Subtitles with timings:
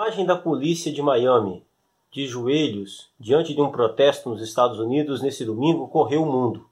[0.00, 1.66] imagem da polícia de Miami,
[2.12, 6.68] de joelhos, diante de um protesto nos Estados Unidos nesse domingo, correu o mundo.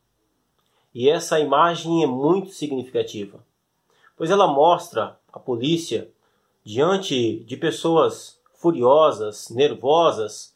[0.94, 3.40] E essa imagem é muito significativa,
[4.16, 6.08] pois ela mostra a polícia
[6.64, 10.54] diante de pessoas furiosas, nervosas,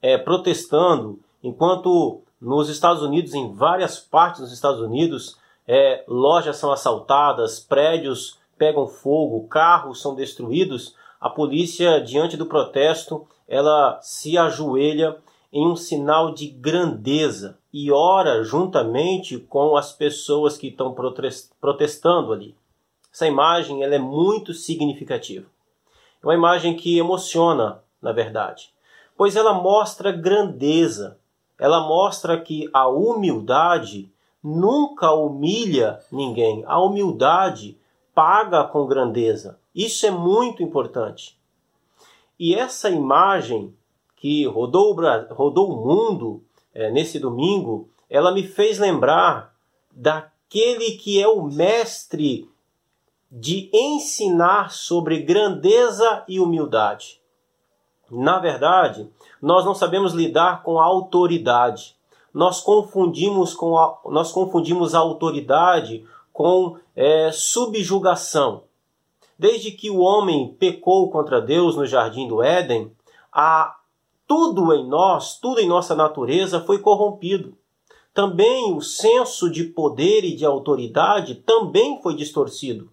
[0.00, 5.36] é, protestando, enquanto nos Estados Unidos, em várias partes dos Estados Unidos,
[5.66, 10.94] é, lojas são assaltadas, prédios pegam fogo, carros são destruídos,
[11.26, 15.16] a polícia, diante do protesto, ela se ajoelha
[15.52, 20.94] em um sinal de grandeza e ora juntamente com as pessoas que estão
[21.60, 22.54] protestando ali.
[23.12, 25.46] Essa imagem ela é muito significativa.
[26.22, 28.70] É uma imagem que emociona, na verdade,
[29.16, 31.18] pois ela mostra grandeza.
[31.58, 36.62] Ela mostra que a humildade nunca humilha ninguém.
[36.66, 37.76] A humildade
[38.16, 39.60] paga com grandeza.
[39.74, 41.38] Isso é muito importante.
[42.38, 43.76] E essa imagem
[44.16, 44.96] que rodou,
[45.32, 49.54] rodou o mundo é, nesse domingo, ela me fez lembrar
[49.92, 52.50] daquele que é o mestre
[53.30, 57.20] de ensinar sobre grandeza e humildade.
[58.10, 59.10] Na verdade,
[59.42, 61.94] nós não sabemos lidar com a autoridade.
[62.32, 68.64] Nós confundimos, com a, nós confundimos a autoridade com é, subjugação.
[69.38, 72.90] Desde que o homem pecou contra Deus no jardim do Éden,
[73.30, 73.76] a,
[74.26, 77.54] tudo em nós, tudo em nossa natureza foi corrompido.
[78.14, 82.90] Também o senso de poder e de autoridade também foi distorcido.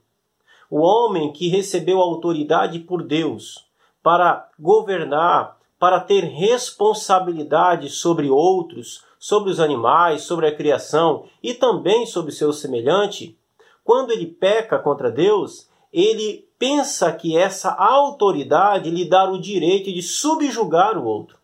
[0.70, 3.66] O homem que recebeu autoridade por Deus
[4.02, 12.06] para governar, para ter responsabilidade sobre outros, sobre os animais, sobre a criação e também
[12.06, 13.38] sobre seu semelhante,
[13.84, 20.02] quando ele peca contra Deus, ele pensa que essa autoridade lhe dá o direito de
[20.02, 21.38] subjugar o outro.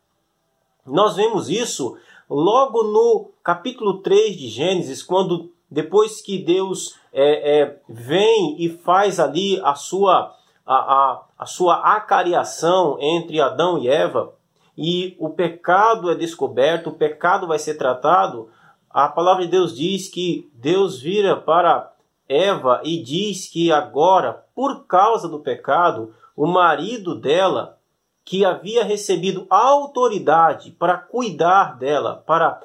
[0.85, 1.97] Nós vemos isso
[2.29, 9.19] logo no capítulo 3 de Gênesis, quando depois que Deus é, é, vem e faz
[9.19, 14.33] ali a sua, a, a, a sua acariação entre Adão e Eva,
[14.77, 18.49] e o pecado é descoberto, o pecado vai ser tratado,
[18.89, 21.91] a palavra de Deus diz que Deus vira para
[22.29, 27.79] Eva e diz que agora, por causa do pecado, o marido dela,
[28.23, 32.61] que havia recebido autoridade para cuidar dela, para,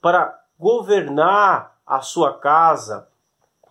[0.00, 3.08] para governar a sua casa,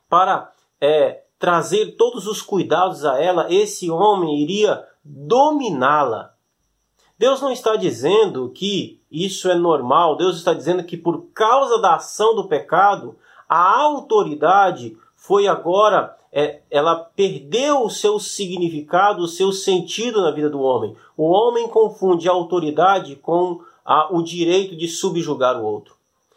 [0.09, 0.51] para
[0.81, 6.33] é, trazer todos os cuidados a ela, esse homem iria dominá-la.
[7.17, 11.95] Deus não está dizendo que isso é normal, Deus está dizendo que por causa da
[11.95, 13.17] ação do pecado,
[13.47, 14.97] a autoridade
[15.29, 20.95] foi agora, é, ela perdeu o seu significado, o seu sentido na vida do homem.
[21.15, 25.93] O homem confunde a autoridade com a, o direito de subjugar o outro.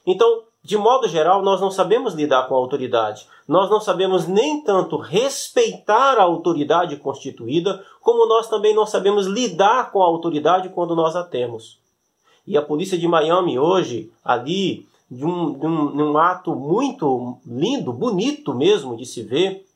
[0.07, 3.27] Então, de modo geral, nós não sabemos lidar com a autoridade.
[3.49, 9.91] Nós não sabemos nem tanto respeitar a autoridade constituída, como nós também não sabemos lidar
[9.91, 11.79] com a autoridade quando nós a temos.
[12.47, 17.39] E a polícia de Miami hoje, ali, de um, de um, de um ato muito
[17.47, 19.67] lindo, bonito mesmo de se ver,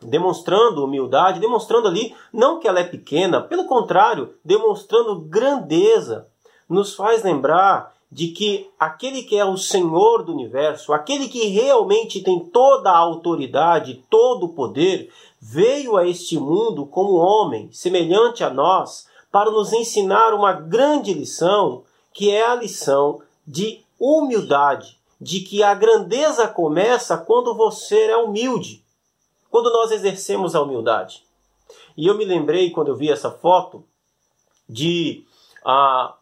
[0.00, 6.26] demonstrando humildade, demonstrando ali, não que ela é pequena, pelo contrário, demonstrando grandeza,
[6.68, 12.22] nos faz lembrar de que aquele que é o Senhor do universo, aquele que realmente
[12.22, 18.48] tem toda a autoridade, todo o poder, veio a este mundo como homem, semelhante a
[18.48, 21.82] nós, para nos ensinar uma grande lição,
[22.14, 28.84] que é a lição de humildade, de que a grandeza começa quando você é humilde,
[29.50, 31.24] quando nós exercemos a humildade.
[31.96, 33.84] E eu me lembrei, quando eu vi essa foto,
[34.68, 35.24] de
[35.64, 36.14] ah,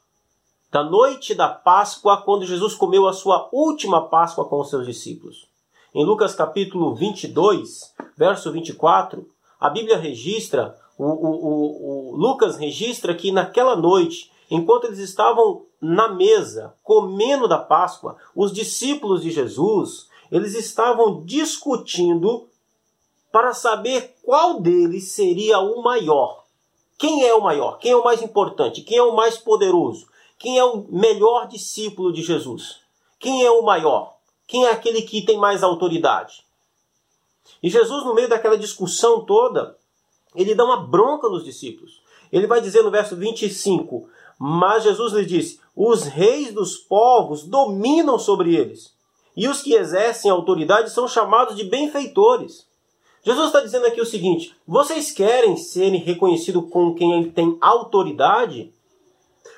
[0.70, 5.46] da noite da Páscoa, quando Jesus comeu a sua última Páscoa com os seus discípulos.
[5.94, 13.14] Em Lucas capítulo 22, verso 24, a Bíblia registra, o, o, o, o Lucas registra
[13.14, 20.08] que naquela noite, enquanto eles estavam na mesa, comendo da Páscoa, os discípulos de Jesus,
[20.30, 22.48] eles estavam discutindo
[23.30, 26.44] para saber qual deles seria o maior.
[26.98, 27.78] Quem é o maior?
[27.78, 28.82] Quem é o mais importante?
[28.82, 30.06] Quem é o mais poderoso?
[30.38, 32.80] Quem é o melhor discípulo de Jesus?
[33.18, 34.16] Quem é o maior?
[34.46, 36.44] Quem é aquele que tem mais autoridade?
[37.62, 39.76] E Jesus, no meio daquela discussão toda,
[40.34, 42.00] ele dá uma bronca nos discípulos.
[42.36, 48.18] Ele vai dizer no verso 25: Mas Jesus lhe disse: Os reis dos povos dominam
[48.18, 48.94] sobre eles,
[49.34, 52.66] e os que exercem autoridade são chamados de benfeitores.
[53.24, 58.70] Jesus está dizendo aqui o seguinte: vocês querem serem reconhecidos com quem tem autoridade?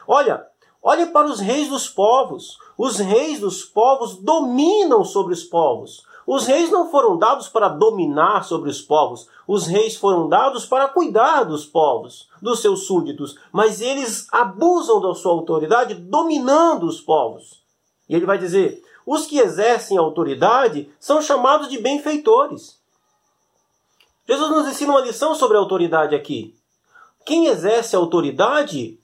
[0.06, 0.46] Olha,
[0.80, 2.58] olhe para os reis dos povos.
[2.78, 6.06] Os reis dos povos dominam sobre os povos.
[6.30, 10.86] Os reis não foram dados para dominar sobre os povos, os reis foram dados para
[10.86, 17.62] cuidar dos povos, dos seus súditos, mas eles abusam da sua autoridade dominando os povos.
[18.06, 22.78] E ele vai dizer: os que exercem autoridade são chamados de benfeitores.
[24.28, 26.54] Jesus nos ensina uma lição sobre a autoridade aqui.
[27.24, 29.00] Quem exerce autoridade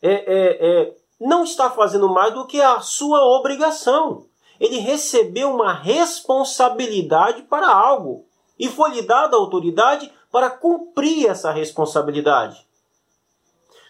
[0.00, 4.28] é, é, é, não está fazendo mais do que a sua obrigação
[4.60, 8.26] ele recebeu uma responsabilidade para algo
[8.58, 12.66] e foi lhe dada autoridade para cumprir essa responsabilidade.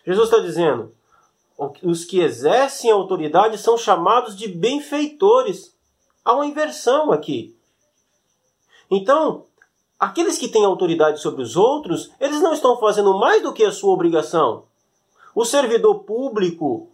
[0.04, 0.94] Jesus está dizendo:
[1.82, 5.74] os que exercem autoridade são chamados de benfeitores.
[6.24, 7.56] Há uma inversão aqui.
[8.90, 9.46] Então,
[9.98, 13.72] aqueles que têm autoridade sobre os outros, eles não estão fazendo mais do que a
[13.72, 14.64] sua obrigação.
[15.34, 16.88] O servidor público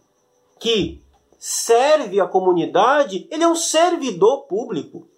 [0.59, 1.02] que
[1.45, 5.09] serve a comunidade, ele é um servidor público.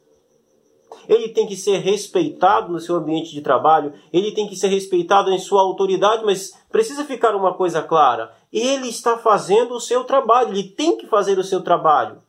[1.07, 5.29] Ele tem que ser respeitado no seu ambiente de trabalho, ele tem que ser respeitado
[5.29, 10.49] em sua autoridade, mas precisa ficar uma coisa clara: ele está fazendo o seu trabalho,
[10.49, 12.23] ele tem que fazer o seu trabalho.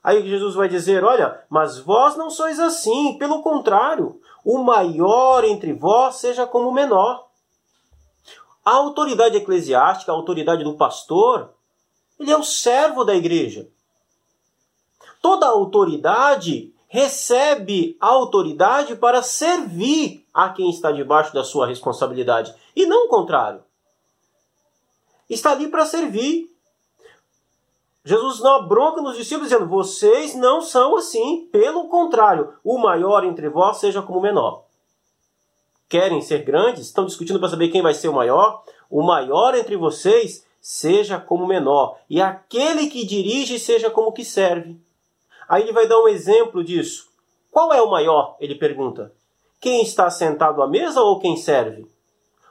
[0.00, 5.72] Aí Jesus vai dizer: Olha, mas vós não sois assim, pelo contrário, o maior entre
[5.72, 7.26] vós seja como o menor.
[8.64, 11.55] A autoridade eclesiástica, a autoridade do pastor,
[12.18, 13.68] ele é o servo da igreja.
[15.20, 23.06] Toda autoridade recebe autoridade para servir a quem está debaixo da sua responsabilidade e não
[23.06, 23.62] o contrário.
[25.28, 26.48] Está ali para servir.
[28.04, 33.48] Jesus não bronca nos discípulos dizendo: vocês não são assim, pelo contrário, o maior entre
[33.48, 34.64] vós seja como o menor.
[35.88, 36.86] Querem ser grandes?
[36.86, 38.62] Estão discutindo para saber quem vai ser o maior?
[38.88, 44.76] O maior entre vocês seja como menor, e aquele que dirige seja como que serve.
[45.48, 47.08] Aí ele vai dar um exemplo disso.
[47.52, 48.36] Qual é o maior?
[48.40, 49.12] Ele pergunta.
[49.60, 51.86] Quem está sentado à mesa ou quem serve?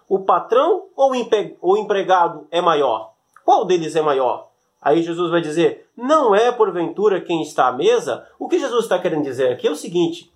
[0.07, 1.11] O patrão ou
[1.61, 3.11] o empregado é maior?
[3.43, 4.49] Qual deles é maior?
[4.81, 8.25] Aí Jesus vai dizer: não é porventura quem está à mesa?
[8.39, 10.31] O que Jesus está querendo dizer aqui é o seguinte: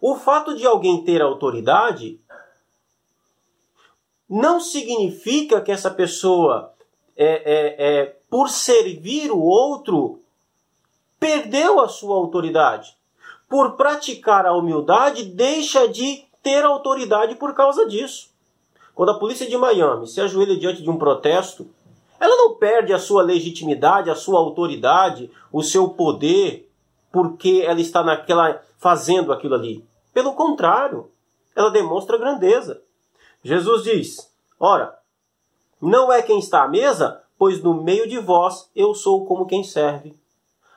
[0.00, 2.20] o fato de alguém ter autoridade
[4.30, 6.75] não significa que essa pessoa
[7.16, 10.20] é, é, por servir o outro,
[11.18, 12.96] perdeu a sua autoridade.
[13.48, 18.30] Por praticar a humildade, deixa de ter autoridade por causa disso.
[18.94, 21.68] Quando a polícia de Miami se ajoelha diante de um protesto,
[22.18, 26.70] ela não perde a sua legitimidade, a sua autoridade, o seu poder,
[27.12, 29.84] porque ela está naquela fazendo aquilo ali.
[30.12, 31.10] Pelo contrário,
[31.54, 32.82] ela demonstra grandeza.
[33.42, 34.95] Jesus diz: Ora,
[35.80, 39.62] não é quem está à mesa, pois no meio de vós eu sou como quem
[39.62, 40.16] serve.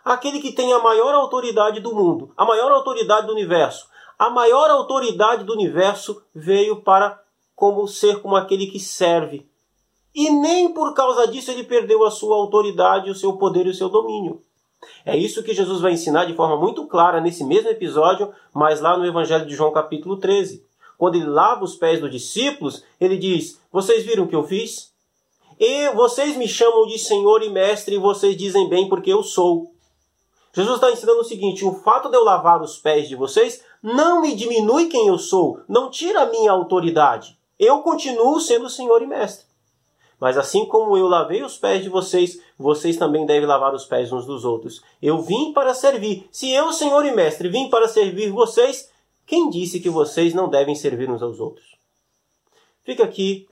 [0.03, 3.87] Aquele que tem a maior autoridade do mundo, a maior autoridade do universo,
[4.17, 7.21] a maior autoridade do universo veio para
[7.55, 9.49] como ser como aquele que serve.
[10.13, 13.73] E nem por causa disso ele perdeu a sua autoridade, o seu poder e o
[13.73, 14.41] seu domínio.
[15.05, 18.97] É isso que Jesus vai ensinar de forma muito clara nesse mesmo episódio, mas lá
[18.97, 20.65] no Evangelho de João, capítulo 13.
[20.99, 24.91] Quando ele lava os pés dos discípulos, ele diz: Vocês viram o que eu fiz?
[25.57, 29.71] E vocês me chamam de Senhor e Mestre e vocês dizem bem porque eu sou.
[30.53, 34.21] Jesus está ensinando o seguinte: o fato de eu lavar os pés de vocês não
[34.21, 37.39] me diminui quem eu sou, não tira a minha autoridade.
[37.57, 39.45] Eu continuo sendo Senhor e Mestre.
[40.19, 44.11] Mas assim como eu lavei os pés de vocês, vocês também devem lavar os pés
[44.11, 44.81] uns dos outros.
[45.01, 46.27] Eu vim para servir.
[46.29, 48.89] Se eu, Senhor e Mestre, vim para servir vocês,
[49.29, 51.75] quem disse que vocês não devem servir uns aos outros?
[52.83, 53.47] Fica aqui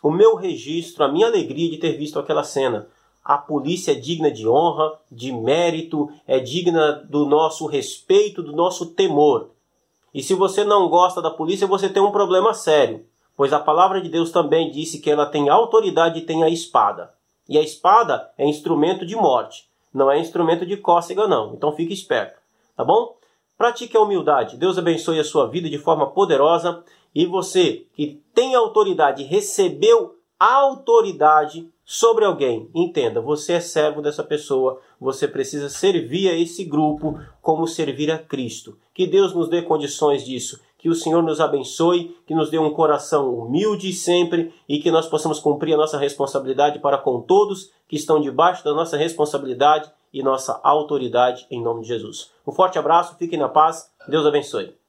[0.00, 2.86] o meu registro, a minha alegria de ter visto aquela cena.
[3.24, 8.94] A polícia é digna de honra, de mérito, é digna do nosso respeito, do nosso
[8.94, 9.50] temor.
[10.14, 13.04] E se você não gosta da polícia, você tem um problema sério,
[13.36, 17.12] pois a palavra de Deus também disse que ela tem autoridade e tem a espada.
[17.48, 21.52] E a espada é instrumento de morte, não é instrumento de cócega, não.
[21.52, 22.38] Então fique esperto,
[22.76, 23.18] tá bom?
[23.60, 24.56] Pratique a humildade.
[24.56, 26.82] Deus abençoe a sua vida de forma poderosa
[27.14, 34.80] e você que tem autoridade, recebeu autoridade sobre alguém, entenda, você é servo dessa pessoa,
[34.98, 38.78] você precisa servir a esse grupo como servir a Cristo.
[38.94, 42.72] Que Deus nos dê condições disso, que o Senhor nos abençoe, que nos dê um
[42.72, 47.96] coração humilde sempre e que nós possamos cumprir a nossa responsabilidade para com todos que
[47.96, 52.30] estão debaixo da nossa responsabilidade e nossa autoridade em nome de Jesus.
[52.46, 54.79] Um forte abraço, fiquem na paz, Deus abençoe.